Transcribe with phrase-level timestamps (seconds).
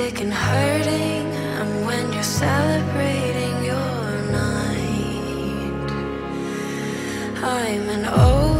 [0.00, 1.26] Sick and hurting,
[1.60, 4.08] and when you're celebrating your
[4.42, 5.88] night,
[7.42, 8.59] I'm an ocean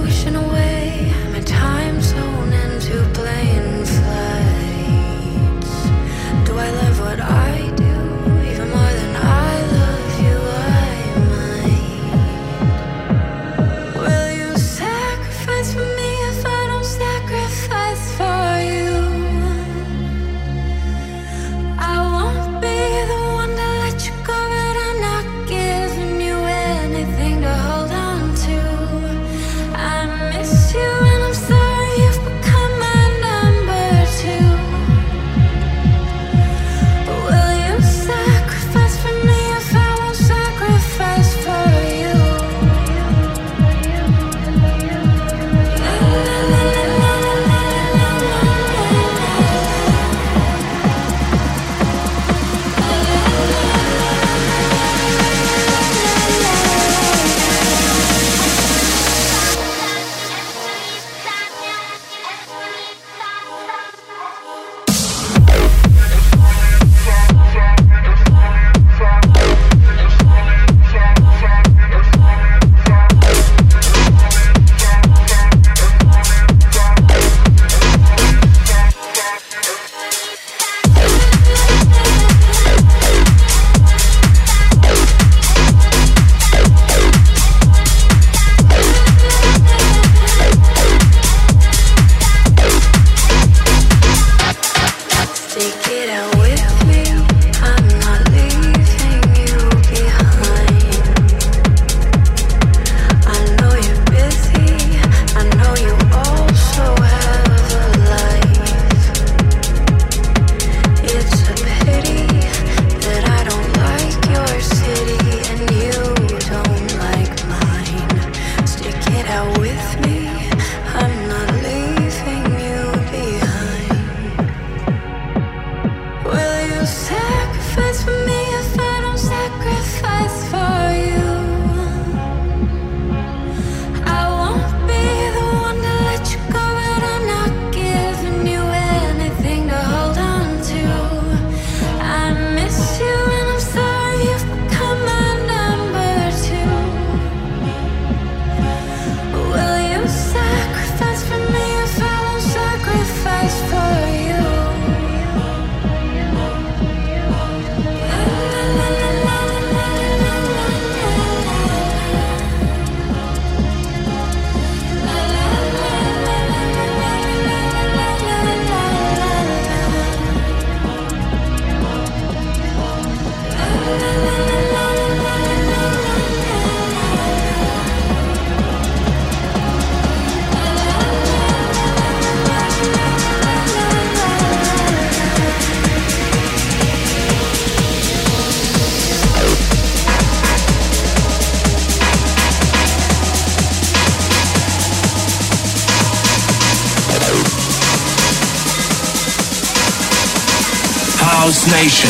[201.66, 202.08] Nation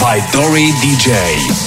[0.00, 1.65] by Dory DJ.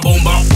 [0.00, 0.47] boom, boom.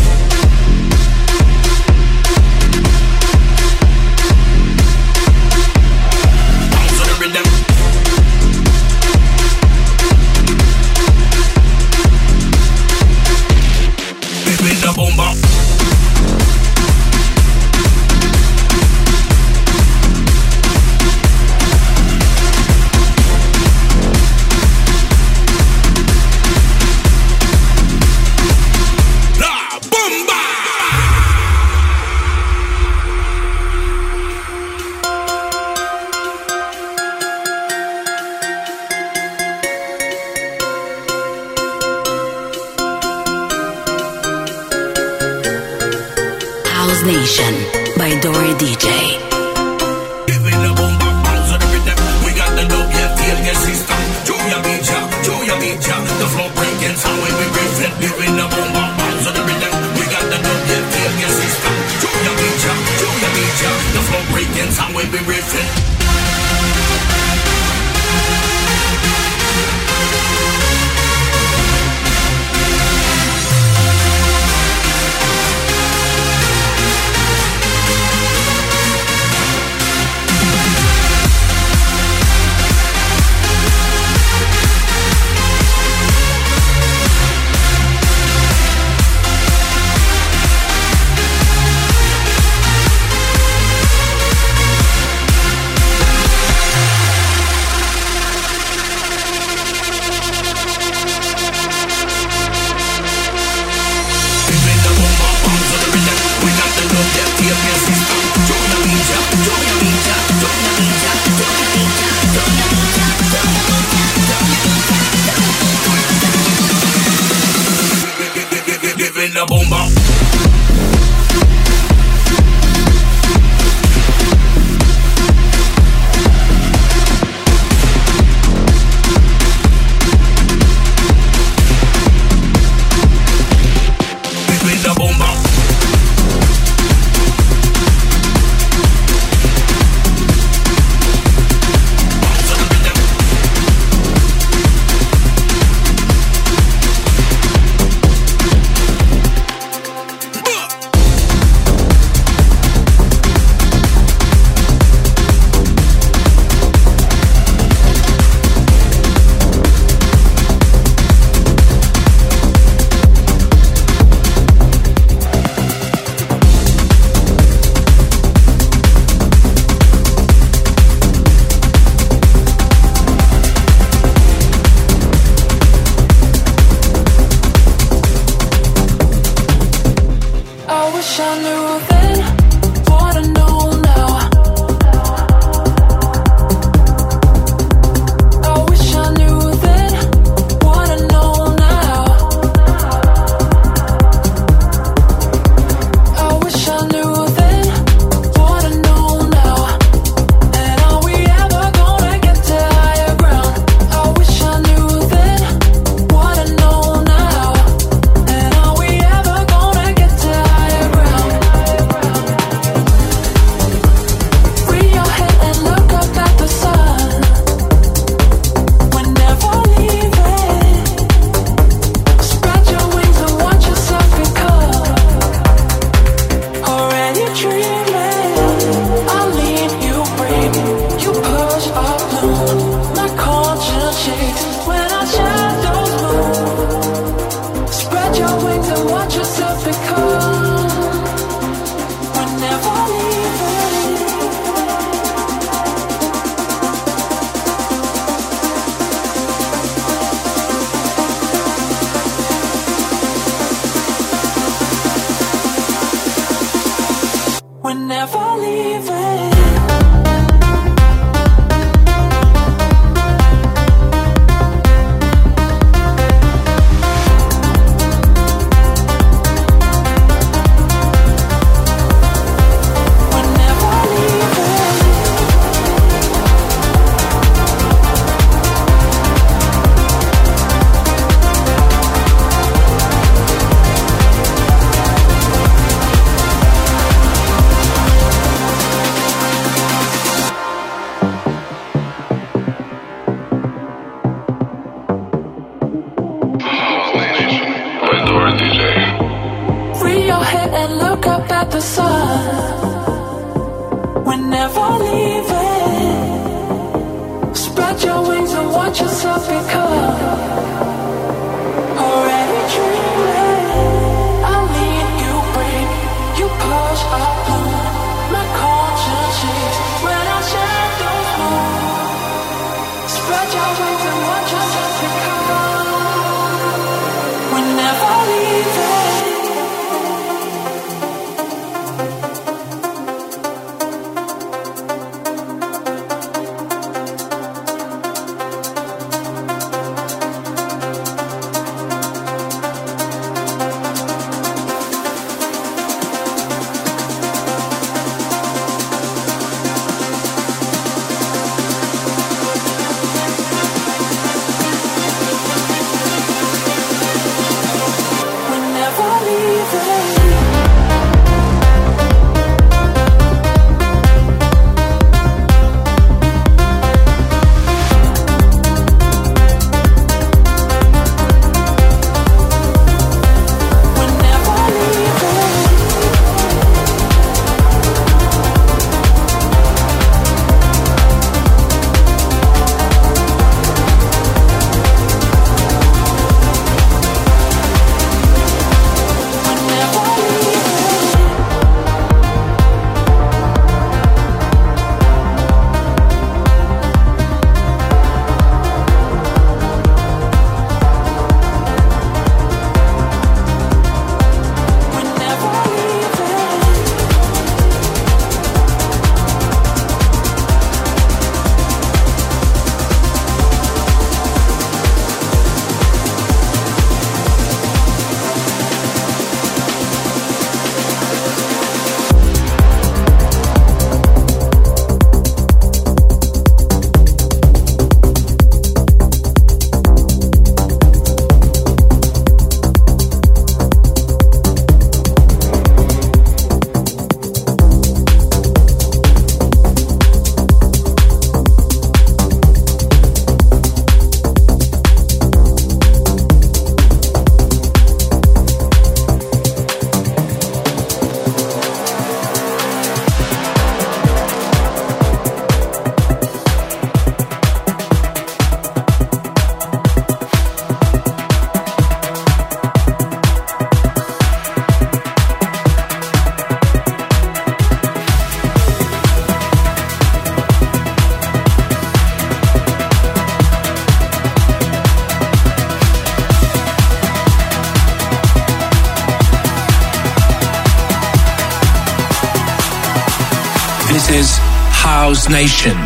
[485.13, 485.57] Nation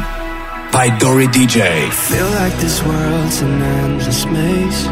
[0.72, 1.60] by Dory DJ.
[1.62, 4.86] I Feel like this world's an endless maze,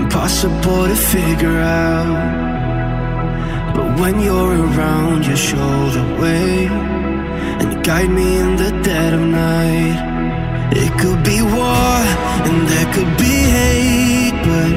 [0.00, 2.16] impossible to figure out.
[3.76, 6.66] But when you're around, you show the way
[7.60, 9.98] and guide me in the dead of night.
[10.82, 11.96] It could be war
[12.46, 14.72] and there could be hate, but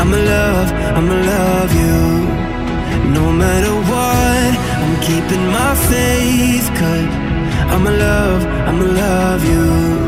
[0.00, 0.68] I'ma love,
[0.98, 1.98] I'ma love you.
[3.18, 4.50] No matter what,
[4.82, 7.25] I'm keeping my faith, cause
[7.74, 10.05] I'ma love, I'ma love you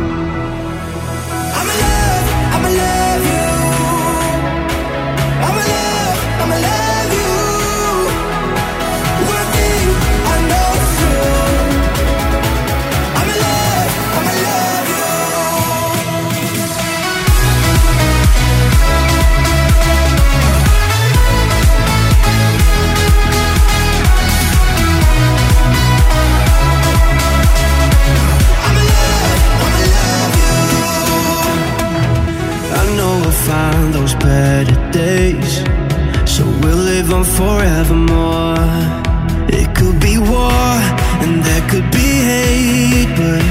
[34.93, 35.53] days.
[36.35, 38.57] So we'll live on forevermore.
[39.61, 40.71] It could be war
[41.23, 43.43] and there could be hate, but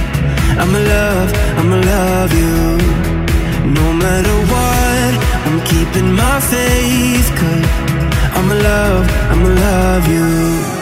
[0.62, 1.29] I'ma love,
[1.60, 2.58] I'ma love you.
[3.79, 5.12] No matter what,
[5.48, 7.67] I'm keeping my faith, cause
[8.38, 10.76] I'ma love, I'ma love you.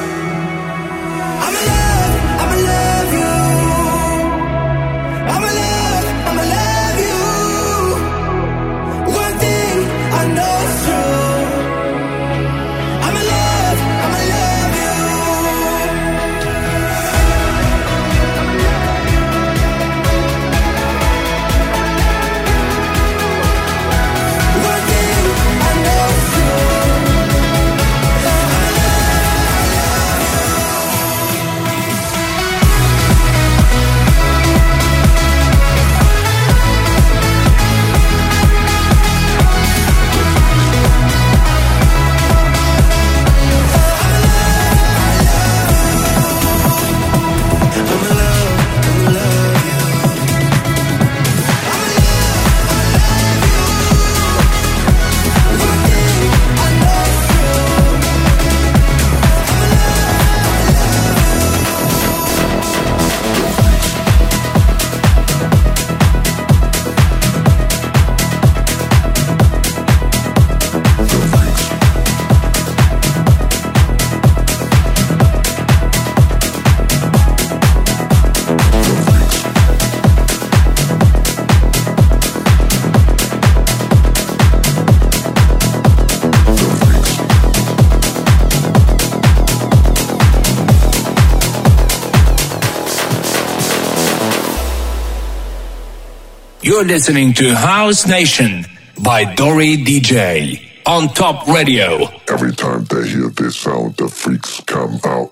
[96.76, 98.66] You're listening to House Nation
[99.02, 102.10] by Dory DJ on Top Radio.
[102.28, 105.32] Every time they hear this sound, the freaks come out.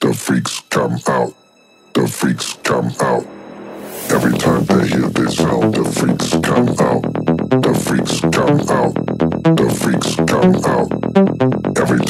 [0.00, 1.34] The freaks come out.
[1.94, 3.26] The freaks come out.
[4.14, 7.02] Every time they hear this sound, the freaks come out.
[7.66, 8.94] The freaks come out.
[9.56, 11.80] The freaks come out.
[11.82, 12.05] Every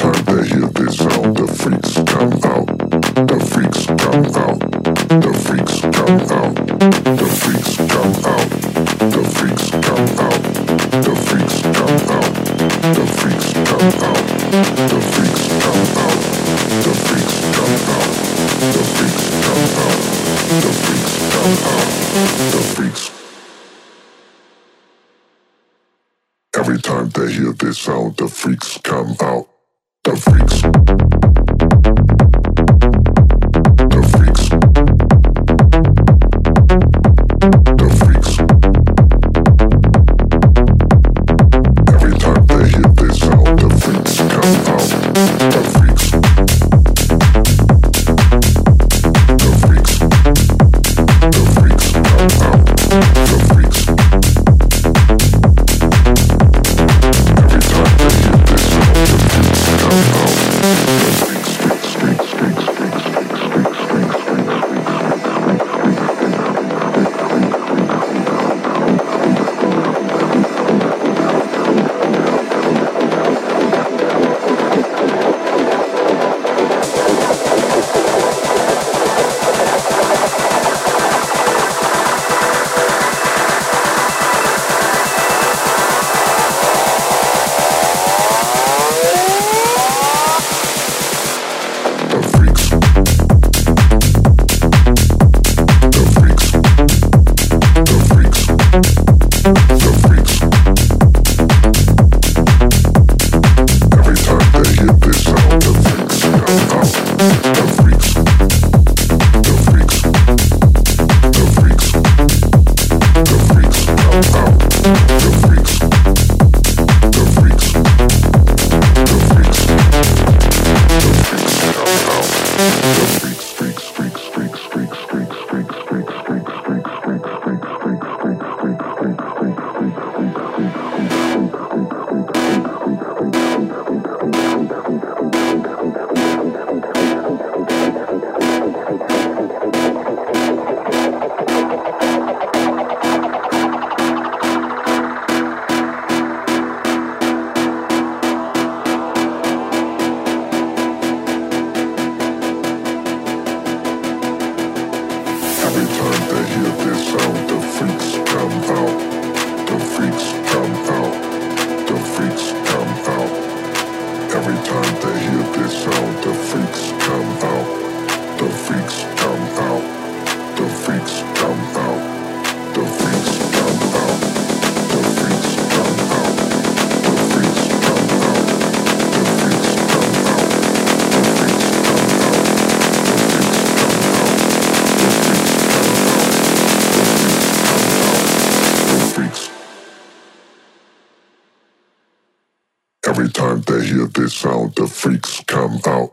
[193.46, 196.12] time to hear this sound, the freaks come out.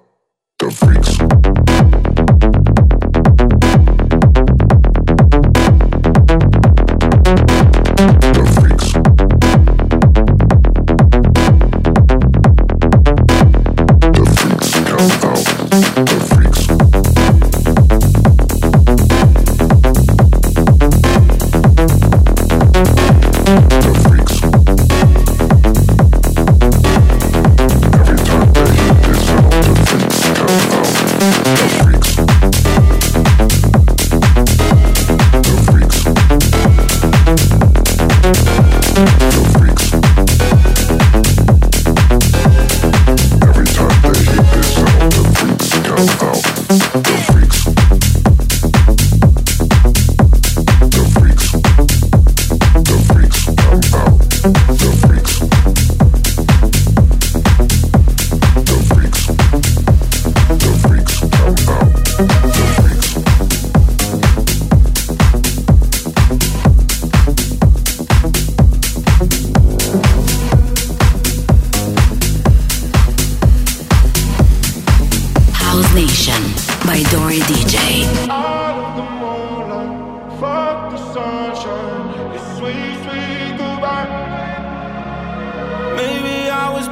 [0.59, 1.17] The freaks.
[15.95, 16.12] Thank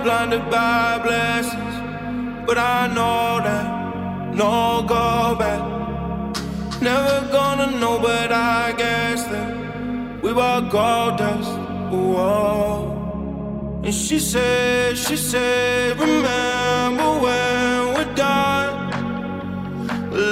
[0.04, 1.76] blinded by blessings,
[2.46, 5.62] but I know that no go back.
[6.82, 9.50] Never gonna know, but I guess that
[10.24, 11.52] we were gold dust.
[11.92, 13.82] Whoa.
[13.84, 18.76] And she said, she said, remember when we're done.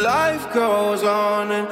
[0.04, 1.68] Life goes on and